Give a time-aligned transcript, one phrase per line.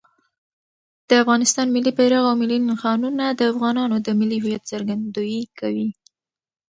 [1.07, 5.89] د افغانستان ملي بیرغ او ملي نښانونه د افغانانو د ملي هویت څرګندویي کوي.